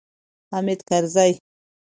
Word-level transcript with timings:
حامد 0.51 0.79
کرزی 0.89 1.31